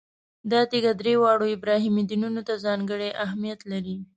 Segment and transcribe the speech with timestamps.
[0.51, 3.97] دا تیږه درې واړو ابراهیمي دینونو ته ځانګړی اهمیت لري.